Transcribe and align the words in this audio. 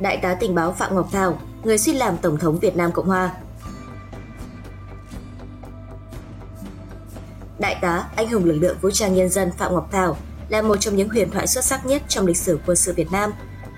Đại 0.00 0.16
tá 0.16 0.34
tình 0.34 0.54
báo 0.54 0.72
Phạm 0.72 0.94
Ngọc 0.94 1.08
Thảo, 1.12 1.38
người 1.64 1.78
suy 1.78 1.92
làm 1.92 2.16
Tổng 2.16 2.38
thống 2.38 2.58
Việt 2.58 2.76
Nam 2.76 2.92
Cộng 2.92 3.06
Hòa. 3.06 3.30
Đại 7.58 7.78
tá, 7.80 8.04
anh 8.16 8.30
hùng 8.30 8.44
lực 8.44 8.58
lượng 8.60 8.76
vũ 8.80 8.90
trang 8.90 9.14
nhân 9.14 9.28
dân 9.28 9.52
Phạm 9.58 9.74
Ngọc 9.74 9.88
Thảo 9.92 10.16
là 10.48 10.62
một 10.62 10.76
trong 10.76 10.96
những 10.96 11.08
huyền 11.08 11.30
thoại 11.30 11.46
xuất 11.46 11.64
sắc 11.64 11.86
nhất 11.86 12.02
trong 12.08 12.26
lịch 12.26 12.36
sử 12.36 12.58
quân 12.66 12.76
sự 12.76 12.92
Việt 12.92 13.12
Nam. 13.12 13.32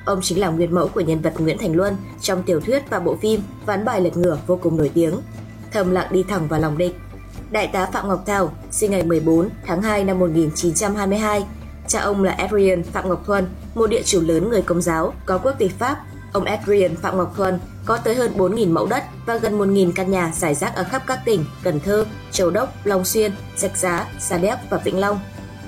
Ông 0.04 0.20
chính 0.22 0.40
là 0.40 0.48
nguyên 0.48 0.74
mẫu 0.74 0.88
của 0.88 1.00
nhân 1.00 1.20
vật 1.22 1.34
Nguyễn 1.38 1.58
Thành 1.58 1.76
Luân 1.76 1.96
trong 2.20 2.42
tiểu 2.42 2.60
thuyết 2.60 2.90
và 2.90 2.98
bộ 2.98 3.16
phim 3.22 3.42
Ván 3.66 3.84
bài 3.84 4.00
lật 4.00 4.16
ngửa 4.16 4.38
vô 4.46 4.58
cùng 4.62 4.76
nổi 4.76 4.90
tiếng. 4.94 5.14
Thầm 5.72 5.90
lặng 5.90 6.08
đi 6.10 6.22
thẳng 6.28 6.48
vào 6.48 6.60
lòng 6.60 6.78
địch. 6.78 6.96
Đại 7.50 7.66
tá 7.66 7.86
Phạm 7.92 8.08
Ngọc 8.08 8.22
Thảo 8.26 8.52
sinh 8.70 8.90
ngày 8.90 9.02
14 9.02 9.48
tháng 9.66 9.82
2 9.82 10.04
năm 10.04 10.18
1922. 10.18 11.44
Cha 11.88 12.00
ông 12.00 12.24
là 12.24 12.32
Adrian 12.32 12.82
Phạm 12.82 13.08
Ngọc 13.08 13.22
Thuần, 13.26 13.46
một 13.74 13.86
địa 13.86 14.02
chủ 14.02 14.20
lớn 14.20 14.48
người 14.48 14.62
Công 14.62 14.82
giáo, 14.82 15.14
có 15.26 15.38
quốc 15.38 15.54
tịch 15.58 15.78
Pháp. 15.78 16.04
Ông 16.32 16.44
Adrian 16.44 16.96
Phạm 16.96 17.16
Ngọc 17.16 17.32
Thuần 17.36 17.58
có 17.84 17.96
tới 17.96 18.14
hơn 18.14 18.32
4.000 18.36 18.72
mẫu 18.72 18.86
đất 18.86 19.04
và 19.26 19.36
gần 19.36 19.58
1.000 19.58 19.92
căn 19.94 20.10
nhà 20.10 20.32
giải 20.34 20.54
rác 20.54 20.74
ở 20.74 20.84
khắp 20.84 21.02
các 21.06 21.20
tỉnh 21.24 21.44
Cần 21.62 21.80
Thơ, 21.80 22.06
Châu 22.32 22.50
Đốc, 22.50 22.74
Long 22.84 23.04
Xuyên, 23.04 23.32
Rạch 23.56 23.76
Giá, 23.76 24.06
Sa 24.20 24.38
Đéc 24.38 24.58
và 24.70 24.78
Vĩnh 24.78 25.00
Long. 25.00 25.20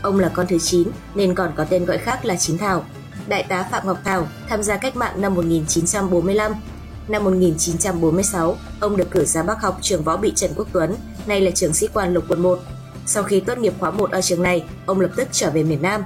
Ông 0.03 0.19
là 0.19 0.29
con 0.29 0.47
thứ 0.47 0.59
9 0.59 0.89
nên 1.15 1.35
còn 1.35 1.53
có 1.57 1.65
tên 1.65 1.85
gọi 1.85 1.99
khác 1.99 2.25
là 2.25 2.37
Chín 2.37 2.59
Thảo. 2.59 2.85
Đại 3.29 3.43
tá 3.43 3.69
Phạm 3.71 3.87
Ngọc 3.87 3.99
Thảo 4.05 4.29
tham 4.49 4.63
gia 4.63 4.77
cách 4.77 4.97
mạng 4.97 5.21
năm 5.21 5.35
1945. 5.35 6.52
Năm 7.09 7.25
1946, 7.25 8.57
ông 8.80 8.97
được 8.97 9.11
cử 9.11 9.25
ra 9.25 9.43
Bắc 9.43 9.63
học 9.63 9.79
trường 9.83 10.02
võ 10.02 10.16
bị 10.16 10.33
Trần 10.37 10.51
Quốc 10.57 10.69
Tuấn, 10.73 10.95
nay 11.27 11.41
là 11.41 11.51
trường 11.51 11.75
sĩ 11.75 11.89
quan 11.95 12.15
lục 12.15 12.25
quân 12.29 12.43
1. 12.43 12.59
Sau 13.13 13.23
khi 13.23 13.41
tốt 13.41 13.59
nghiệp 13.59 13.73
khóa 13.79 13.91
1 13.91 14.11
ở 14.11 14.21
trường 14.21 14.43
này, 14.43 14.65
ông 14.87 15.01
lập 15.01 15.11
tức 15.17 15.29
trở 15.33 15.51
về 15.51 15.63
miền 15.63 15.83
Nam. 15.83 16.05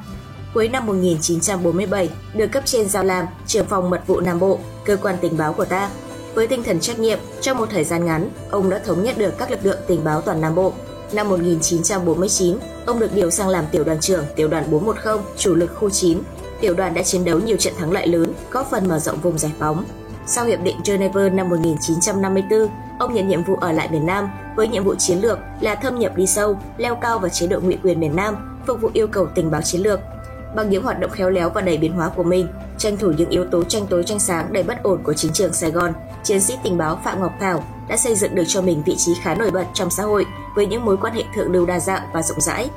Cuối 0.55 0.69
năm 0.69 0.87
1947, 0.87 2.11
được 2.35 2.47
cấp 2.53 2.63
trên 2.67 2.89
giao 2.89 3.05
làm 3.05 3.27
trưởng 3.47 3.67
phòng 3.67 3.91
mật 3.91 4.03
vụ 4.07 4.21
Nam 4.21 4.41
Bộ, 4.41 4.59
cơ 4.85 4.97
quan 4.97 5.17
tình 5.21 5.37
báo 5.37 5.53
của 5.53 5.65
ta. 5.65 5.91
Với 6.35 6.47
tinh 6.47 6.63
thần 6.63 6.80
trách 6.80 6.99
nhiệm, 6.99 7.19
trong 7.41 7.59
một 7.59 7.67
thời 7.71 7.85
gian 7.85 8.05
ngắn, 8.05 8.30
ông 8.51 8.71
đã 8.71 8.79
thống 8.79 9.02
nhất 9.02 9.19
được 9.19 9.38
các 9.38 9.51
lực 9.51 9.59
lượng 9.63 9.79
tình 9.87 10.05
báo 10.05 10.21
toàn 10.21 10.41
Nam 10.41 10.55
Bộ. 10.55 10.73
Năm 11.13 11.29
1949, 11.29 12.59
ông 12.87 12.99
được 12.99 13.15
điều 13.15 13.30
sang 13.30 13.49
làm 13.49 13.65
tiểu 13.73 13.85
đoàn 13.85 14.01
trưởng 14.01 14.24
tiểu 14.37 14.49
đoàn 14.49 14.71
410, 14.71 15.18
chủ 15.37 15.55
lực 15.55 15.71
khu 15.74 15.91
9. 15.91 16.18
Tiểu 16.61 16.74
đoàn 16.74 16.95
đã 16.95 17.02
chiến 17.02 17.24
đấu 17.24 17.41
nhiều 17.41 17.57
trận 17.57 17.74
thắng 17.79 17.93
lợi 17.93 18.07
lớn, 18.07 18.33
góp 18.51 18.71
phần 18.71 18.89
mở 18.89 18.99
rộng 18.99 19.21
vùng 19.21 19.39
giải 19.39 19.52
phóng. 19.59 19.85
Sau 20.27 20.45
hiệp 20.45 20.63
định 20.63 20.77
Geneva 20.85 21.29
năm 21.29 21.49
1954, 21.49 22.69
ông 22.99 23.15
nhận 23.15 23.29
nhiệm 23.29 23.45
vụ 23.45 23.57
ở 23.57 23.73
lại 23.73 23.89
miền 23.93 24.07
Nam 24.07 24.29
với 24.57 24.69
nhiệm 24.69 24.85
vụ 24.85 24.95
chiến 24.95 25.19
lược 25.19 25.39
là 25.61 25.75
thâm 25.75 25.99
nhập 25.99 26.17
đi 26.17 26.27
sâu, 26.27 26.59
leo 26.77 26.95
cao 26.97 27.19
vào 27.19 27.29
chế 27.29 27.47
độ 27.47 27.61
ngụy 27.61 27.79
quyền 27.83 28.01
miền 28.01 28.17
Nam, 28.17 28.59
phục 28.67 28.80
vụ 28.80 28.91
yêu 28.93 29.07
cầu 29.07 29.27
tình 29.35 29.51
báo 29.51 29.63
chiến 29.63 29.80
lược. 29.80 30.01
Bằng 30.57 30.71
những 30.71 30.85
hoạt 30.85 31.01
động 31.01 31.11
khéo 31.11 31.30
léo 31.30 31.51
và 31.51 31.61
đầy 31.61 31.79
biến 31.79 31.93
hóa 31.93 32.09
của 32.09 32.23
mình, 32.23 32.49
tranh 32.79 32.97
thủ 32.97 33.13
những 33.17 33.30
yếu 33.30 33.45
tố 33.45 33.65
tranh 33.65 33.87
tối 33.87 34.05
tranh 34.07 34.19
sáng 34.19 34.52
đầy 34.52 34.63
bất 34.63 34.83
ổn 34.83 35.02
của 35.02 35.15
chính 35.15 35.33
trường 35.33 35.52
Sài 35.52 35.71
Gòn, 35.71 35.93
chiến 36.23 36.41
sĩ 36.41 36.55
tình 36.63 36.79
báo 36.79 37.01
Phạm 37.05 37.21
Ngọc 37.21 37.33
Thảo 37.41 37.65
đã 37.89 37.97
xây 37.97 38.15
dựng 38.15 38.35
được 38.35 38.45
cho 38.47 38.63
mình 38.63 38.83
vị 38.87 38.95
trí 38.97 39.13
khá 39.23 39.35
nổi 39.35 39.51
bật 39.51 39.65
trong 39.75 39.91
xã 39.91 40.02
hội 40.02 40.27
với 40.57 40.67
những 40.67 40.85
mối 40.85 40.97
quan 40.97 41.15
hệ 41.15 41.23
thượng 41.35 41.52
lưu 41.52 41.67
đa 41.67 41.80
dạng 41.80 42.02
và 42.13 42.23
rộng 42.23 42.41
rãi. 42.41 42.71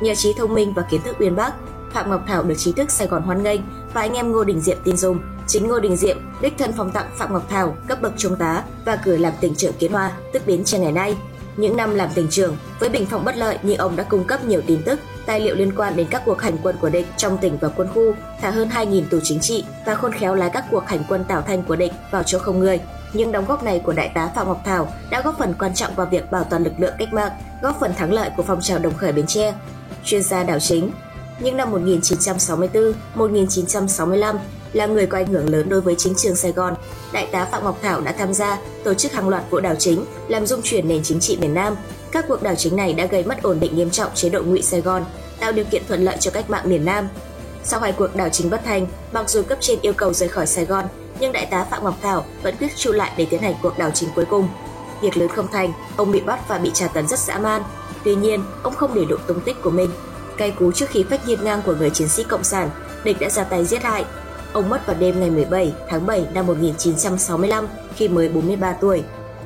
Nhờ 0.00 0.14
trí 0.14 0.32
thông 0.32 0.54
minh 0.54 0.72
và 0.76 0.82
kiến 0.82 1.00
thức 1.02 1.16
uyên 1.20 1.36
bác, 1.36 1.54
Phạm 1.92 2.10
Ngọc 2.10 2.20
Thảo 2.28 2.42
được 2.42 2.54
trí 2.58 2.72
thức 2.72 2.90
Sài 2.90 3.06
Gòn 3.06 3.22
hoan 3.22 3.42
nghênh 3.42 3.60
và 3.94 4.00
anh 4.00 4.14
em 4.14 4.32
Ngô 4.32 4.44
Đình 4.44 4.60
Diệm 4.60 4.78
tin 4.84 4.96
dùng. 4.96 5.20
Chính 5.46 5.68
Ngô 5.68 5.80
Đình 5.80 5.96
Diệm 5.96 6.16
đích 6.40 6.58
thân 6.58 6.72
phong 6.76 6.90
tặng 6.90 7.10
Phạm 7.16 7.32
Ngọc 7.32 7.46
Thảo 7.48 7.76
cấp 7.88 8.02
bậc 8.02 8.12
trung 8.16 8.36
tá 8.36 8.62
và 8.84 8.96
cử 8.96 9.16
làm 9.16 9.32
tỉnh 9.40 9.54
trưởng 9.54 9.72
Kiến 9.72 9.92
Hoa, 9.92 10.12
tức 10.32 10.46
Bến 10.46 10.64
Tre 10.64 10.78
ngày 10.78 10.92
nay. 10.92 11.16
Những 11.56 11.76
năm 11.76 11.94
làm 11.94 12.08
tỉnh 12.14 12.28
trưởng, 12.30 12.56
với 12.80 12.88
bình 12.88 13.06
phong 13.10 13.24
bất 13.24 13.36
lợi 13.36 13.58
nhưng 13.62 13.76
ông 13.76 13.96
đã 13.96 14.04
cung 14.04 14.24
cấp 14.24 14.44
nhiều 14.44 14.62
tin 14.66 14.82
tức, 14.82 15.00
tài 15.26 15.40
liệu 15.40 15.54
liên 15.54 15.72
quan 15.76 15.96
đến 15.96 16.06
các 16.10 16.22
cuộc 16.26 16.42
hành 16.42 16.56
quân 16.62 16.76
của 16.80 16.88
địch 16.88 17.06
trong 17.16 17.38
tỉnh 17.38 17.58
và 17.60 17.68
quân 17.68 17.88
khu, 17.94 18.14
thả 18.40 18.50
hơn 18.50 18.68
2.000 18.68 19.02
tù 19.10 19.18
chính 19.22 19.40
trị 19.40 19.64
và 19.86 19.94
khôn 19.94 20.12
khéo 20.12 20.34
lái 20.34 20.50
các 20.50 20.64
cuộc 20.70 20.86
hành 20.86 21.04
quân 21.08 21.24
tảo 21.24 21.42
thanh 21.42 21.62
của 21.62 21.76
địch 21.76 21.92
vào 22.10 22.22
chỗ 22.22 22.38
không 22.38 22.58
người. 22.58 22.80
Những 23.12 23.32
đóng 23.32 23.46
góp 23.46 23.62
này 23.62 23.82
của 23.84 23.92
Đại 23.92 24.10
tá 24.14 24.30
Phạm 24.34 24.46
Ngọc 24.46 24.60
Thảo 24.64 24.92
đã 25.10 25.22
góp 25.22 25.38
phần 25.38 25.54
quan 25.58 25.74
trọng 25.74 25.94
vào 25.94 26.06
việc 26.06 26.30
bảo 26.30 26.44
toàn 26.44 26.64
lực 26.64 26.72
lượng 26.78 26.94
cách 26.98 27.12
mạng, 27.12 27.32
góp 27.62 27.80
phần 27.80 27.94
thắng 27.94 28.12
lợi 28.12 28.30
của 28.36 28.42
phong 28.42 28.60
trào 28.60 28.78
đồng 28.78 28.94
khởi 28.94 29.12
Bến 29.12 29.26
Tre. 29.26 29.54
Chuyên 30.04 30.22
gia 30.22 30.44
đảo 30.44 30.60
chính 30.60 30.90
những 31.42 31.56
năm 31.56 31.72
1964-1965 33.14 34.36
là 34.72 34.86
người 34.86 35.06
có 35.06 35.18
ảnh 35.18 35.26
hưởng 35.26 35.48
lớn 35.48 35.68
đối 35.68 35.80
với 35.80 35.94
chính 35.98 36.14
trường 36.14 36.36
Sài 36.36 36.52
Gòn. 36.52 36.74
Đại 37.12 37.26
tá 37.32 37.44
Phạm 37.44 37.64
Ngọc 37.64 37.78
Thảo 37.82 38.00
đã 38.00 38.12
tham 38.12 38.34
gia 38.34 38.58
tổ 38.84 38.94
chức 38.94 39.12
hàng 39.12 39.28
loạt 39.28 39.42
vụ 39.50 39.60
đảo 39.60 39.74
chính, 39.78 40.04
làm 40.28 40.46
dung 40.46 40.62
chuyển 40.62 40.88
nền 40.88 41.02
chính 41.02 41.20
trị 41.20 41.38
miền 41.40 41.54
Nam. 41.54 41.76
Các 42.12 42.24
cuộc 42.28 42.42
đảo 42.42 42.54
chính 42.54 42.76
này 42.76 42.94
đã 42.94 43.06
gây 43.06 43.24
mất 43.24 43.42
ổn 43.42 43.60
định 43.60 43.76
nghiêm 43.76 43.90
trọng 43.90 44.10
chế 44.14 44.28
độ 44.28 44.42
ngụy 44.42 44.62
Sài 44.62 44.80
Gòn, 44.80 45.04
tạo 45.40 45.52
điều 45.52 45.64
kiện 45.64 45.82
thuận 45.88 46.04
lợi 46.04 46.16
cho 46.20 46.30
cách 46.30 46.50
mạng 46.50 46.68
miền 46.68 46.84
Nam. 46.84 47.08
Sau 47.64 47.80
hai 47.80 47.92
cuộc 47.92 48.16
đảo 48.16 48.28
chính 48.28 48.50
bất 48.50 48.64
thành, 48.64 48.86
mặc 49.12 49.30
dù 49.30 49.42
cấp 49.42 49.58
trên 49.60 49.78
yêu 49.82 49.92
cầu 49.92 50.12
rời 50.12 50.28
khỏi 50.28 50.46
Sài 50.46 50.64
Gòn, 50.64 50.84
nhưng 51.20 51.32
đại 51.32 51.46
tá 51.46 51.66
Phạm 51.70 51.84
Ngọc 51.84 51.94
Thảo 52.02 52.24
vẫn 52.42 52.56
quyết 52.56 52.76
trụ 52.76 52.92
lại 52.92 53.12
để 53.16 53.26
tiến 53.30 53.42
hành 53.42 53.54
cuộc 53.62 53.78
đảo 53.78 53.90
chính 53.94 54.08
cuối 54.14 54.24
cùng. 54.24 54.48
Việc 55.02 55.16
lớn 55.16 55.28
không 55.28 55.48
thành, 55.52 55.72
ông 55.96 56.12
bị 56.12 56.20
bắt 56.20 56.48
và 56.48 56.58
bị 56.58 56.70
tra 56.74 56.88
tấn 56.88 57.08
rất 57.08 57.18
dã 57.18 57.38
man. 57.38 57.62
Tuy 58.04 58.14
nhiên, 58.14 58.44
ông 58.62 58.74
không 58.74 58.94
để 58.94 59.04
lộ 59.08 59.16
tung 59.26 59.40
tích 59.40 59.56
của 59.62 59.70
mình. 59.70 59.90
Cay 60.36 60.50
cú 60.50 60.72
trước 60.72 60.88
khi 60.88 61.04
phách 61.10 61.28
nhiệt 61.28 61.42
ngang 61.42 61.62
của 61.66 61.74
người 61.74 61.90
chiến 61.90 62.08
sĩ 62.08 62.24
cộng 62.24 62.44
sản, 62.44 62.70
địch 63.04 63.16
đã 63.20 63.28
ra 63.28 63.44
tay 63.44 63.64
giết 63.64 63.82
hại. 63.82 64.04
Ông 64.52 64.68
mất 64.68 64.86
vào 64.86 64.96
đêm 65.00 65.20
ngày 65.20 65.30
17 65.30 65.74
tháng 65.88 66.06
7 66.06 66.26
năm 66.34 66.46
1965 66.46 67.68
khi 67.96 68.08
mới 68.08 68.28
43 68.28 68.72
tuổi. 68.72 69.02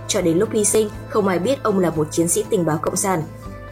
Cho 0.08 0.20
đến 0.20 0.38
lúc 0.38 0.48
hy 0.52 0.64
sinh, 0.64 0.90
không 1.08 1.28
ai 1.28 1.38
biết 1.38 1.62
ông 1.62 1.78
là 1.78 1.90
một 1.90 2.08
chiến 2.10 2.28
sĩ 2.28 2.44
tình 2.50 2.64
báo 2.64 2.78
cộng 2.82 2.96
sản. 2.96 3.22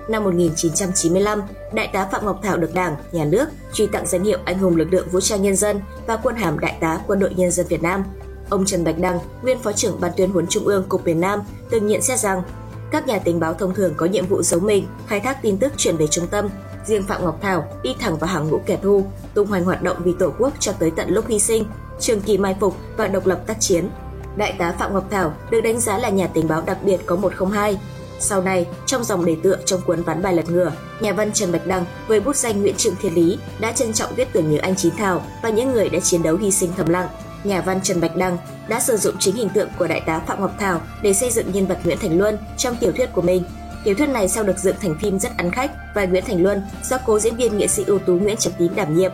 Năm 0.08 0.24
1995, 0.24 1.42
Đại 1.72 1.90
tá 1.92 2.08
Phạm 2.12 2.26
Ngọc 2.26 2.40
Thảo 2.42 2.56
được 2.56 2.74
Đảng, 2.74 2.96
Nhà 3.12 3.24
nước 3.24 3.46
truy 3.72 3.86
tặng 3.86 4.06
danh 4.06 4.24
hiệu 4.24 4.38
Anh 4.44 4.58
hùng 4.58 4.76
lực 4.76 4.88
lượng 4.90 5.08
vũ 5.08 5.20
trang 5.20 5.42
nhân 5.42 5.56
dân 5.56 5.80
và 6.06 6.16
quân 6.16 6.36
hàm 6.36 6.58
Đại 6.58 6.76
tá 6.80 7.00
Quân 7.06 7.18
đội 7.18 7.34
Nhân 7.34 7.50
dân 7.50 7.66
Việt 7.66 7.82
Nam. 7.82 8.04
Ông 8.50 8.64
Trần 8.64 8.84
Bạch 8.84 8.98
Đăng, 8.98 9.18
nguyên 9.42 9.58
Phó 9.58 9.72
trưởng 9.72 10.00
Ban 10.00 10.12
tuyên 10.16 10.30
huấn 10.30 10.46
Trung 10.46 10.64
ương 10.64 10.84
Cục 10.88 11.04
miền 11.04 11.20
Nam, 11.20 11.42
từng 11.70 11.86
nhận 11.86 12.02
xét 12.02 12.18
rằng 12.18 12.42
các 12.90 13.06
nhà 13.06 13.18
tình 13.18 13.40
báo 13.40 13.54
thông 13.54 13.74
thường 13.74 13.94
có 13.96 14.06
nhiệm 14.06 14.26
vụ 14.26 14.42
giấu 14.42 14.60
mình, 14.60 14.86
khai 15.06 15.20
thác 15.20 15.42
tin 15.42 15.58
tức 15.58 15.72
chuyển 15.76 15.96
về 15.96 16.06
trung 16.06 16.26
tâm. 16.26 16.48
Riêng 16.86 17.02
Phạm 17.02 17.24
Ngọc 17.24 17.38
Thảo 17.42 17.68
đi 17.82 17.94
thẳng 18.00 18.16
vào 18.16 18.30
hàng 18.30 18.48
ngũ 18.48 18.60
kẻ 18.66 18.78
thù, 18.82 19.06
tung 19.34 19.46
hoành 19.46 19.64
hoạt 19.64 19.82
động 19.82 19.96
vì 20.04 20.12
Tổ 20.18 20.32
quốc 20.38 20.52
cho 20.60 20.72
tới 20.72 20.90
tận 20.90 21.08
lúc 21.10 21.26
hy 21.28 21.38
sinh, 21.38 21.64
trường 22.00 22.20
kỳ 22.20 22.38
mai 22.38 22.56
phục 22.60 22.76
và 22.96 23.08
độc 23.08 23.26
lập 23.26 23.40
tác 23.46 23.60
chiến. 23.60 23.88
Đại 24.36 24.54
tá 24.58 24.74
Phạm 24.78 24.94
Ngọc 24.94 25.04
Thảo 25.10 25.34
được 25.50 25.60
đánh 25.60 25.80
giá 25.80 25.98
là 25.98 26.08
nhà 26.08 26.26
tình 26.26 26.48
báo 26.48 26.62
đặc 26.66 26.78
biệt 26.84 27.00
có 27.06 27.16
102. 27.16 27.78
Sau 28.18 28.42
này, 28.42 28.66
trong 28.86 29.04
dòng 29.04 29.24
đề 29.24 29.36
tựa 29.42 29.56
trong 29.64 29.80
cuốn 29.80 30.02
ván 30.02 30.22
bài 30.22 30.34
lật 30.34 30.50
ngửa, 30.50 30.72
nhà 31.00 31.12
văn 31.12 31.32
Trần 31.32 31.52
Bạch 31.52 31.66
Đăng 31.66 31.84
với 32.08 32.20
bút 32.20 32.36
danh 32.36 32.62
Nguyễn 32.62 32.74
trường 32.76 32.96
Thiên 33.02 33.14
Lý 33.14 33.38
đã 33.60 33.72
trân 33.72 33.92
trọng 33.92 34.14
viết 34.14 34.32
tưởng 34.32 34.50
nhớ 34.50 34.58
anh 34.62 34.76
Chín 34.76 34.96
Thảo 34.96 35.22
và 35.42 35.50
những 35.50 35.72
người 35.72 35.88
đã 35.88 36.00
chiến 36.00 36.22
đấu 36.22 36.36
hy 36.36 36.50
sinh 36.50 36.70
thầm 36.76 36.88
lặng. 36.88 37.08
Nhà 37.44 37.60
văn 37.60 37.80
Trần 37.82 38.00
Bạch 38.00 38.16
Đăng 38.16 38.38
đã 38.68 38.80
sử 38.80 38.96
dụng 38.96 39.14
chính 39.18 39.36
hình 39.36 39.48
tượng 39.48 39.68
của 39.78 39.86
đại 39.86 40.00
tá 40.00 40.18
Phạm 40.26 40.40
Ngọc 40.40 40.52
Thảo 40.58 40.80
để 41.02 41.14
xây 41.14 41.30
dựng 41.30 41.52
nhân 41.52 41.66
vật 41.66 41.78
Nguyễn 41.84 41.98
Thành 41.98 42.18
Luân 42.18 42.38
trong 42.58 42.76
tiểu 42.76 42.92
thuyết 42.92 43.12
của 43.12 43.22
mình. 43.22 43.44
Tiểu 43.84 43.94
thuyết 43.94 44.08
này 44.08 44.28
sau 44.28 44.44
được 44.44 44.58
dựng 44.58 44.76
thành 44.80 44.94
phim 45.00 45.18
rất 45.18 45.36
ăn 45.36 45.50
khách. 45.50 45.70
Và 45.94 46.04
Nguyễn 46.04 46.24
Thành 46.26 46.42
Luân, 46.42 46.62
do 46.82 46.98
cố 47.06 47.18
diễn 47.18 47.36
viên 47.36 47.58
nghệ 47.58 47.66
sĩ 47.66 47.84
ưu 47.86 47.98
tú 47.98 48.14
Nguyễn 48.18 48.36
Trọng 48.36 48.54
Tín 48.58 48.74
đảm 48.74 48.96
nhiệm. 48.96 49.12